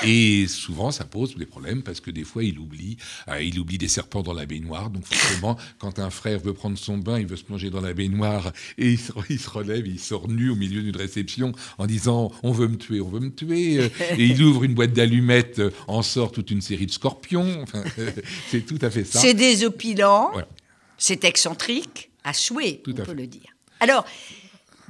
Et 0.04 0.48
souvent, 0.48 0.90
ça 0.90 1.04
pose 1.04 1.36
des 1.36 1.46
problèmes 1.46 1.84
parce 1.84 2.00
que 2.00 2.10
des 2.10 2.24
fois, 2.24 2.42
il 2.42 2.58
oublie. 2.58 2.96
Euh, 3.28 3.40
il 3.40 3.60
oublie 3.60 3.78
des 3.78 3.86
serpents 3.86 4.22
dans 4.22 4.32
la 4.32 4.44
baignoire. 4.44 4.90
Donc, 4.90 5.04
forcément, 5.04 5.56
quand 5.78 6.00
un 6.00 6.10
frère 6.10 6.40
veut 6.40 6.52
prendre 6.52 6.76
son 6.76 6.98
bain, 6.98 7.20
il 7.20 7.26
veut 7.26 7.36
se 7.36 7.44
plonger 7.44 7.70
dans 7.70 7.80
la 7.80 7.94
baignoire 7.94 8.52
et 8.76 8.90
il 8.90 8.98
se, 8.98 9.12
il 9.30 9.38
se 9.38 9.48
relève, 9.48 9.86
il 9.86 10.00
sort 10.00 10.28
nu 10.28 10.50
au 10.50 10.56
milieu 10.56 10.82
d'une 10.82 10.96
réception 10.96 11.52
en 11.78 11.86
disant 11.86 12.32
On 12.42 12.50
veut 12.50 12.66
me 12.66 12.76
tuer, 12.76 13.00
on 13.00 13.08
veut 13.08 13.20
me 13.20 13.32
tuer. 13.32 13.84
Et 14.18 14.24
il 14.24 14.42
ouvre 14.42 14.64
une 14.64 14.74
boîte 14.74 14.92
d'allumettes, 14.92 15.62
en 15.86 16.02
sort 16.02 16.32
toute 16.32 16.50
une 16.50 16.60
série 16.60 16.86
de 16.86 16.92
scorpions. 16.92 17.62
Enfin, 17.62 17.84
c'est 18.50 18.66
tout 18.66 18.78
à 18.82 18.90
fait 18.90 19.04
ça. 19.04 19.20
C'est 19.20 19.34
désopilant, 19.34 20.32
c'est 20.98 21.24
excentrique, 21.24 22.10
à 22.24 22.32
souhait, 22.32 22.82
on 22.88 22.92
peut 22.94 23.14
le 23.14 23.28
dire. 23.28 23.54
Alors, 23.78 24.04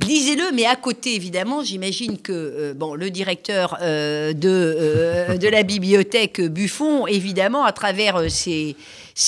Lisez-le, 0.01 0.53
mais 0.53 0.65
à 0.65 0.75
côté, 0.75 1.15
évidemment, 1.15 1.63
j'imagine 1.63 2.19
que 2.19 2.33
euh, 2.33 2.75
bon, 2.75 2.95
le 2.95 3.11
directeur 3.11 3.77
euh, 3.83 4.33
de, 4.33 4.49
euh, 4.49 5.37
de 5.37 5.49
la 5.49 5.63
bibliothèque 5.63 6.41
Buffon, 6.41 7.07
évidemment, 7.07 7.65
à 7.65 7.73
travers 7.73 8.31
ses, 8.31 8.75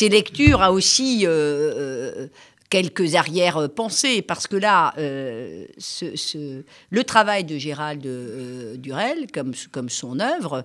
lectures, 0.00 0.62
a 0.62 0.72
aussi 0.72 1.26
quelques 2.70 3.14
arrière-pensées, 3.14 4.22
parce 4.22 4.46
que 4.46 4.56
là, 4.56 4.92
ce, 5.78 6.62
le 6.90 7.04
travail 7.04 7.44
de 7.44 7.56
Gérald 7.56 8.02
Durel, 8.80 9.26
comme, 9.32 9.88
son 9.88 10.20
œuvre, 10.20 10.64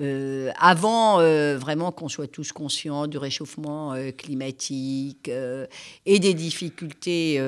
euh, 0.00 0.52
avant 0.60 1.18
euh, 1.18 1.58
vraiment 1.58 1.90
qu'on 1.90 2.08
soit 2.08 2.28
tous 2.28 2.52
conscients 2.52 3.08
du 3.08 3.18
réchauffement 3.18 3.94
euh, 3.94 4.12
climatique 4.12 5.28
et 6.06 6.18
des 6.20 6.34
difficultés 6.34 7.42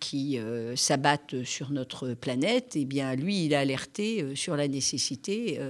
qui 0.00 0.40
s'abattent 0.74 1.44
sur 1.44 1.70
notre 1.70 2.14
planète, 2.14 2.72
eh 2.74 2.84
bien 2.84 3.14
lui, 3.14 3.44
il 3.44 3.54
a 3.54 3.60
alerté 3.60 4.34
sur 4.34 4.56
la 4.56 4.66
nécessité 4.66 5.60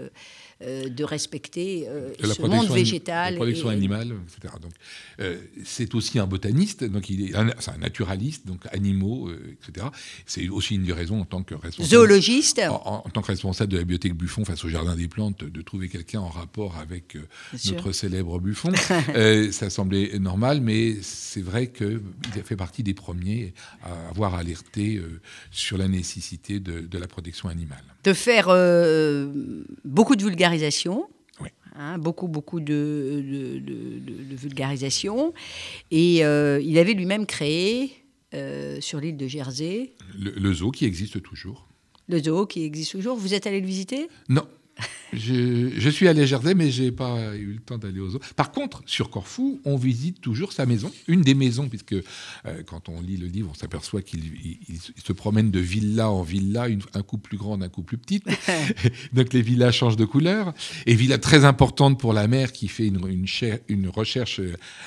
euh, 0.64 0.88
de 0.88 1.02
respecter 1.04 1.86
euh, 1.88 2.12
ce 2.22 2.42
monde 2.42 2.68
végétal. 2.68 3.34
La 3.34 3.38
protection 3.38 3.68
animale, 3.68 4.12
etc. 4.26 4.54
Donc, 4.60 4.72
euh, 5.20 5.38
c'est 5.64 5.94
aussi 5.94 6.18
un 6.18 6.26
botaniste, 6.26 6.84
donc 6.84 7.10
il 7.10 7.28
est 7.30 7.34
un, 7.34 7.48
un 7.48 7.78
naturaliste, 7.78 8.46
donc 8.46 8.60
animaux, 8.70 9.30
etc. 9.30 9.86
C'est 10.26 10.48
aussi 10.48 10.76
une 10.76 10.84
des 10.84 10.92
raisons 10.92 11.20
en 11.20 11.24
tant 11.24 11.42
que 11.42 11.54
responsable. 11.54 11.88
Zoologiste. 11.88 12.60
En, 12.68 13.00
tant 13.12 13.22
que 13.22 13.28
responsable 13.28 13.72
de 13.72 13.76
la 13.78 13.82
bibliothèque 13.82 14.14
Buffon 14.14 14.44
face 14.44 14.64
au 14.64 14.68
Jardin 14.68 14.94
des 14.94 15.08
Plantes, 15.08 15.44
de 15.44 15.62
trouver 15.62 15.88
quelqu'un 15.88 16.20
en 16.20 16.28
rapport 16.28 16.76
avec 16.76 17.16
notre 17.66 17.92
célèbre 17.92 18.38
Buffon. 18.38 18.72
ça 19.52 19.70
semblait 19.70 20.18
normal, 20.18 20.60
mais 20.60 20.96
c'est 21.02 21.42
vrai 21.42 21.68
qu'il 21.68 22.00
a 22.38 22.42
fait 22.44 22.56
partie 22.56 22.82
des 22.82 22.94
premiers 22.94 23.52
à 23.82 24.10
avoir 24.10 24.34
alerté 24.34 25.00
sur 25.50 25.76
la 25.76 25.88
nécessité 25.88 26.60
de, 26.60 26.80
de 26.80 26.98
la 26.98 27.08
protection 27.08 27.48
animale. 27.48 27.82
De 28.04 28.12
faire 28.12 28.46
beaucoup 29.84 30.16
de 30.16 30.22
vulgarisation 30.22 30.51
Hein, 31.74 31.96
beaucoup, 31.98 32.28
beaucoup 32.28 32.60
de, 32.60 33.62
vulgarisation. 34.34 35.32
Et 35.90 36.24
euh, 36.24 36.60
il 36.62 36.78
avait 36.78 36.92
lui-même 36.92 37.24
créé, 37.26 37.92
euh, 38.34 38.80
sur 38.80 39.00
l'île 39.00 39.16
de 39.16 39.26
Jersey... 39.26 39.92
Le, 40.18 40.52
zoo 40.52 40.70
qui 40.70 40.84
existe 40.84 41.22
toujours. 41.22 41.68
Le 42.08 42.22
zoo 42.22 42.46
qui 42.46 42.64
existe 42.64 42.92
toujours. 42.92 43.16
Vous 43.16 43.32
êtes 43.32 43.46
allé 43.46 43.60
le 43.60 43.66
visiter? 43.66 44.08
Non, 44.28 44.46
je, 45.12 45.90
suis 45.90 46.08
allé 46.08 46.22
à 46.22 46.26
Jersey, 46.26 46.54
mais 46.54 46.70
j'ai 46.70 46.90
pas 46.90 47.36
eu 47.36 47.52
le 47.52 47.60
temps 47.60 47.76
d'aller 47.76 48.00
aux 48.00 48.10
zoo. 48.10 48.20
Par 48.34 48.50
contre, 48.50 48.82
sur 48.86 49.10
Corfou, 49.10 49.60
on 49.64 49.76
visite 49.76 50.20
toujours 50.20 50.52
sa 50.52 50.64
maison, 50.64 50.90
une 51.06 51.20
des 51.20 51.34
maisons, 51.34 51.68
puisque 51.68 51.92
euh, 51.92 52.02
quand 52.66 52.88
on 52.88 53.00
lit 53.02 53.18
le 53.18 53.26
livre, 53.26 53.50
on 53.50 53.54
s'aperçoit 53.54 54.00
qu'il 54.00 54.22
se 55.04 55.12
promène 55.12 55.50
de 55.50 55.60
villa 55.60 56.10
en 56.10 56.22
villa, 56.22 56.66
un 56.94 57.02
coup 57.02 57.18
plus 57.18 57.36
grand, 57.36 57.60
un 57.60 57.68
coup 57.68 57.82
plus 57.82 57.98
petit. 57.98 58.22
Donc 59.12 59.32
les 59.32 59.42
villas 59.42 59.72
changent 59.72 59.96
de 59.96 60.04
couleur. 60.04 60.54
Et 60.86 60.94
villa 60.94 61.18
très 61.18 61.44
importante 61.44 62.00
pour 62.00 62.12
la 62.14 62.26
mère 62.26 62.52
qui 62.52 62.68
fait 62.68 62.86
une, 62.86 63.00
une, 63.68 63.88
recherche 63.88 64.40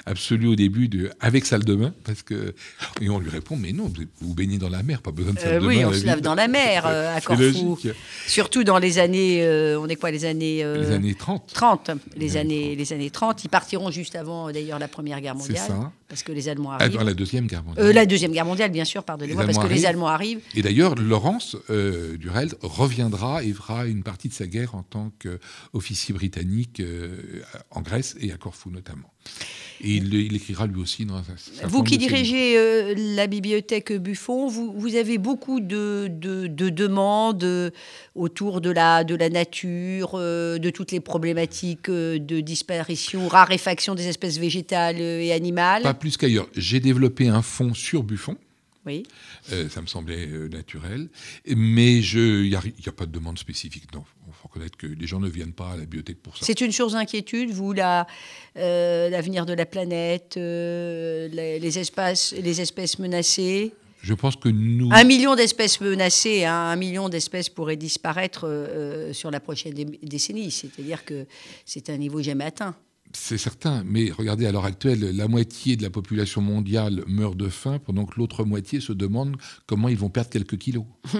absolue 0.05 0.48
au 0.48 0.55
début 0.55 0.88
de 0.88 1.12
avec 1.20 1.46
salle 1.46 1.63
de 1.63 1.75
bain, 1.75 1.94
parce 2.03 2.24
que 2.24 2.55
et 3.01 3.10
on 3.10 3.20
lui 3.20 3.29
répond 3.29 3.55
mais 3.55 3.72
non, 3.72 3.91
vous 4.22 4.34
baignez 4.34 4.58
dans 4.58 4.70
la 4.70 4.82
mer, 4.82 5.01
pas 5.01 5.12
besoin 5.12 5.34
de 5.34 5.39
salle 5.39 5.53
euh, 5.53 5.60
de 5.60 5.62
bain. 5.62 5.67
Oui, 5.67 5.86
on 5.86 5.94
se 5.94 6.05
lave 6.05 6.22
dans 6.22 6.34
la 6.34 6.48
mer 6.48 6.86
euh, 6.88 7.15
à 7.15 7.22
Corfou. 7.22 7.77
Surtout 8.25 8.63
dans 8.63 8.79
les 8.79 8.98
années, 8.98 9.46
on 9.77 9.88
est 9.88 9.96
quoi 9.96 10.12
les 10.15 10.25
années... 10.25 10.63
Euh, 10.63 10.77
les 10.77 10.91
années 10.91 11.13
30. 11.13 11.51
30, 11.53 11.91
les, 12.15 12.38
années, 12.38 12.75
les 12.75 12.93
années 12.93 13.10
30. 13.10 13.43
Ils 13.43 13.50
partiront 13.50 13.91
juste 13.91 14.15
avant, 14.15 14.51
d'ailleurs, 14.51 14.79
la 14.79 14.88
Première 14.88 15.19
Guerre 15.19 15.36
mondiale. 15.36 15.67
Ça. 15.67 15.91
Parce 16.07 16.24
que 16.24 16.31
les 16.31 16.48
Allemands 16.48 16.72
ah, 16.72 16.84
arrivent. 16.84 17.01
la 17.01 17.13
Deuxième 17.13 17.48
Guerre 17.48 17.63
mondiale. 17.63 17.86
Euh, 17.86 17.93
la 17.93 18.05
Deuxième 18.05 18.31
Guerre 18.31 18.45
mondiale, 18.45 18.72
bien 18.72 18.86
sûr, 18.86 19.03
pardonnez-moi, 19.03 19.45
parce 19.45 19.57
que 19.57 19.67
les 19.67 19.86
Allemands 19.86 20.07
arrivent. 20.07 20.39
Et 20.55 20.62
d'ailleurs, 20.62 20.95
Laurence 20.95 21.57
euh, 21.69 22.17
Durel 22.17 22.53
reviendra 22.62 23.43
et 23.43 23.51
fera 23.51 23.86
une 23.86 24.03
partie 24.03 24.29
de 24.29 24.34
sa 24.34 24.48
guerre 24.48 24.75
en 24.75 24.84
tant 24.84 25.12
qu'officier 25.19 26.13
britannique 26.13 26.81
en 27.72 27.81
Grèce 27.81 28.15
et 28.19 28.31
à 28.31 28.38
Corfou 28.38 28.69
notamment. 28.72 29.12
Et 29.82 29.96
il, 29.96 30.36
écrira 30.36 30.67
lui 30.67 30.82
aussi 30.82 31.05
dans 31.05 31.22
sa, 31.24 31.67
Vous 31.67 31.84
qui 31.84 31.98
dirigez 31.98 32.58
euh, 32.58 32.94
la 33.15 33.27
bibliothèque 33.27 33.91
Buffon, 33.94 34.48
vous, 34.48 34.74
vous 34.75 34.96
avez 34.96 35.17
beaucoup 35.17 35.60
de, 35.60 36.08
de, 36.10 36.70
demandes 36.70 37.72
autour 38.15 38.62
de 38.62 38.70
la, 38.70 39.03
de 39.03 39.15
la 39.15 39.29
nature, 39.29 40.12
euh, 40.13 40.58
de 40.58 40.70
toutes 40.70 40.91
les 40.91 41.00
problématiques 41.00 41.89
euh, 41.89 42.20
de 42.20 42.39
disparition, 42.39 43.27
raréfaction 43.27 43.96
des 43.96 44.08
espèces 44.08 44.38
végétales 44.38 45.00
et 45.00 45.32
animales 45.32 45.84
Pas 45.84 45.94
plus 45.94 46.17
qu'ailleurs. 46.17 46.48
J'ai 46.55 46.79
développé 46.79 47.27
un 47.27 47.41
fonds 47.41 47.74
sur 47.74 48.03
Buffon. 48.03 48.38
Oui. 48.86 49.04
ça 49.44 49.82
me 49.82 49.88
semblait 49.88 50.27
naturel. 50.50 51.10
Mais 51.48 52.00
il 52.00 52.50
n'y 52.50 52.56
a, 52.56 52.60
a, 52.60 52.92
pas 52.92 53.06
de 53.06 53.12
demande 53.12 53.39
spécifique. 53.39 53.94
Non, 53.94 54.04
faut 54.36 54.48
reconnaître 54.48 54.77
que 54.77 54.88
les 54.88 55.08
gens 55.08 55.20
ne 55.20 55.30
viennent 55.30 55.54
pas 55.54 55.72
à 55.72 55.75
la 55.75 55.82
bibliothèque 55.82 56.22
pour 56.22 56.38
ça. 56.38 56.46
C'est 56.46 56.62
une 56.62 56.72
source 56.72 56.94
d'inquiétude, 56.94 57.51
vous, 57.51 57.74
euh, 57.77 59.10
l'avenir 59.10 59.46
de 59.46 59.54
la 59.54 59.65
planète, 59.65 60.36
euh, 60.38 61.27
les, 61.30 61.80
espaces, 61.80 62.34
les 62.34 62.62
espèces 62.62 63.00
menacées? 63.00 63.74
Je 64.01 64.13
pense 64.13 64.36
que 64.36 64.50
nous... 64.50 64.89
Un 64.92 65.04
million 65.04 65.36
d'espèces 65.36 65.82
menacées, 65.82 66.46
hein, 66.46 66.54
un 66.54 66.75
million 66.75 67.10
d'espèces 67.10 67.50
pourraient 67.50 67.75
disparaître 67.75 68.48
euh, 68.48 69.13
sur 69.13 69.32
la 69.32 69.39
prochaine 69.39 69.74
décennie. 70.04 70.51
C'est-à-dire 70.51 71.06
que 71.06 71.25
c'est 71.65 71.89
un 71.89 71.98
niveau 71.98 72.22
jamais 72.22 72.46
atteint. 72.46 72.75
C'est 73.14 73.38
certain, 73.38 73.84
mais 73.86 74.12
regardez, 74.12 74.46
à 74.46 74.52
l'heure 74.52 74.66
actuelle, 74.66 75.16
la 75.16 75.28
moitié 75.28 75.78
de 75.78 75.84
la 75.84 75.90
population 75.90 76.42
mondiale 76.42 77.04
meurt 77.08 77.38
de 77.38 77.48
faim, 77.48 77.80
pendant 77.80 78.06
que 78.06 78.20
l'autre 78.20 78.44
moitié 78.44 78.82
se 78.82 78.92
demande 78.92 79.38
comment 79.68 79.88
ils 79.88 79.98
vont 79.98 80.10
perdre 80.10 80.30
quelques 80.30 80.58
kilos. 80.58 80.86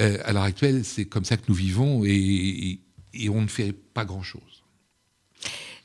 Euh, 0.00 0.18
à 0.24 0.32
l'heure 0.32 0.44
actuelle, 0.44 0.84
c'est 0.84 1.06
comme 1.06 1.24
ça 1.24 1.36
que 1.36 1.42
nous 1.48 1.54
vivons 1.54 2.04
et 2.04 2.80
on 3.28 3.42
ne 3.42 3.48
fait 3.48 3.72
pas 3.72 4.04
grand-chose. 4.04 4.57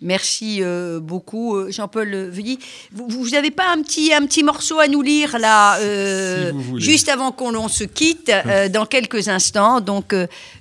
Merci 0.04 0.58
euh, 0.62 1.00
beaucoup, 1.00 1.56
euh, 1.56 1.72
Jean-Paul 1.72 2.14
Veuilly. 2.14 2.60
Vous 2.92 3.30
n'avez 3.30 3.52
pas 3.52 3.72
un 3.72 3.82
petit, 3.82 4.14
un 4.14 4.26
petit 4.26 4.44
morceau 4.44 4.80
à 4.80 4.90
nous 4.90 5.02
lire 5.02 5.40
là, 5.40 5.80
euh, 5.80 6.52
juste 6.76 7.08
avant 7.08 7.32
qu'on 7.32 7.70
se 7.70 7.86
quitte, 7.86 8.30
dans 8.72 8.86
quelques 8.86 9.30
instants. 9.30 9.80
Donc, 9.80 10.14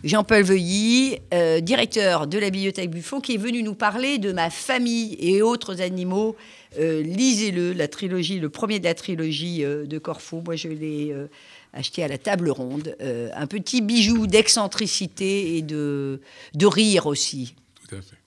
Jean-Paul 0.04 0.44
Veuilly, 0.44 1.18
directeur 1.60 2.28
de 2.28 2.38
la 2.38 2.50
bibliothèque 2.50 2.90
Buffon, 2.90 3.20
qui 3.20 3.34
est 3.34 3.38
venu 3.38 3.64
nous 3.64 3.74
parler 3.74 4.18
de 4.18 4.32
ma 4.32 4.48
famille 4.48 5.16
et 5.18 5.42
autres 5.42 5.80
animaux. 5.80 6.36
Lisez-le, 6.78 7.72
la 7.72 7.88
trilogie, 7.88 8.38
le 8.38 8.48
premier 8.48 8.78
de 8.78 8.84
la 8.84 8.94
trilogie 8.94 9.62
de 9.64 9.98
Corfou. 9.98 10.42
Moi, 10.44 10.54
je 10.54 10.68
l'ai 10.68 11.14
acheté 11.72 12.04
à 12.04 12.08
la 12.08 12.18
table 12.18 12.50
ronde. 12.50 12.96
un 13.00 13.46
petit 13.46 13.80
bijou 13.80 14.28
d'excentricité 14.28 15.56
et 15.56 15.62
de, 15.62 16.20
de 16.54 16.66
rire 16.66 17.06
aussi. 17.06 17.54
Tout 17.88 17.96
à 17.96 18.02
fait. 18.02 18.21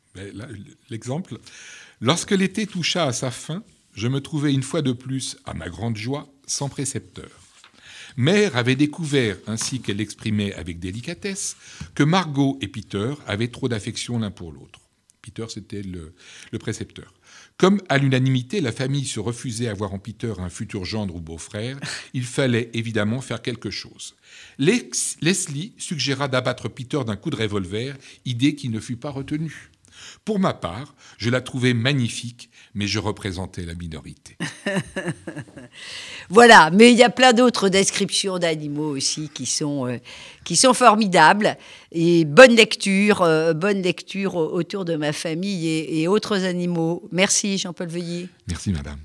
L'exemple, 0.90 1.38
lorsque 2.02 2.32
l'été 2.32 2.68
toucha 2.68 3.06
à 3.06 3.14
sa 3.14 3.32
fin, 3.32 3.64
je 3.94 4.08
me 4.08 4.20
trouvais 4.20 4.54
une 4.54 4.64
fois 4.64 4.82
de 4.82 4.92
plus, 4.92 5.38
à 5.46 5.54
ma 5.54 5.70
grande 5.70 5.98
joie, 5.98 6.28
sans 6.46 6.70
précepteur. 6.70 7.30
Mère 8.18 8.56
avait 8.56 8.76
découvert, 8.76 9.38
ainsi 9.48 9.82
qu'elle 9.82 9.98
l'exprimait 9.98 10.54
avec 10.54 10.80
délicatesse, 10.80 11.58
que 11.96 12.04
Margot 12.04 12.58
et 12.62 12.68
Peter 12.68 13.14
avaient 13.28 13.50
trop 13.50 13.68
d'affection 13.68 14.20
l'un 14.20 14.32
pour 14.32 14.52
l'autre. 14.52 14.80
Peter, 15.22 15.46
c'était 15.50 15.82
le, 15.82 16.14
le, 16.52 16.60
précepteur. 16.60 17.12
Comme 17.58 17.82
à 17.90 17.98
l'unanimité, 17.98 18.62
la 18.62 18.72
famille 18.72 19.06
se 19.06 19.20
refusait 19.20 19.68
à 19.68 19.74
voir 19.74 19.94
en 19.94 19.98
Peter 19.98 20.34
un 20.38 20.50
futur 20.50 20.86
gendre 20.86 21.16
ou 21.16 21.20
beau-frère, 21.20 21.80
il 22.14 22.26
fallait 22.26 22.70
évidemment 22.74 23.22
faire 23.22 23.42
quelque 23.42 23.72
chose. 23.72 24.16
Leslie 24.60 25.74
suggéra 25.78 26.28
d'abattre 26.28 26.70
Peter 26.70 27.00
d'un 27.06 27.16
coup 27.16 27.32
de 27.32 27.38
revolver, 27.38 27.98
idée 28.24 28.56
qui 28.56 28.70
ne 28.70 28.80
fut 28.80 28.98
pas 28.98 29.10
retenue. 29.10 29.72
Pour 30.24 30.40
ma 30.40 30.54
part, 30.54 30.96
je 31.18 31.30
la 31.30 31.42
trouvais 31.42 31.74
magnifique, 31.74 32.50
mais 32.74 32.88
je 32.88 33.00
représentais 33.00 33.64
la 33.64 33.74
minorité. 33.74 34.38
voilà, 36.30 36.70
mais 36.72 36.92
il 36.92 36.98
y 36.98 37.04
a 37.04 37.10
plein 37.10 37.34
d'autres 37.34 37.70
descriptions 37.70 38.40
d'animaux 38.40 38.96
aussi 38.96 39.30
qui 39.30 39.46
sont, 39.46 39.88
euh, 39.88 39.98
qui 40.44 40.56
sont 40.56 40.74
formidables. 40.74 41.58
Et 41.92 42.26
bonne 42.26 42.56
lecture, 42.56 43.22
euh, 43.22 43.54
bonne 43.54 43.82
lecture 43.82 44.36
autour 44.36 44.86
de 44.86 44.96
ma 44.96 45.14
famille 45.14 45.68
et, 45.68 46.02
et 46.02 46.08
autres 46.08 46.44
animaux. 46.44 47.08
Merci 47.12 47.58
Jean-Paul 47.58 47.88
Veuilly. 47.88 48.30
Merci 48.48 48.72
madame. 48.72 49.00